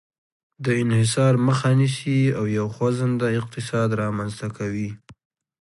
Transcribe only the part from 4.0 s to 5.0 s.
رامنځته کوي.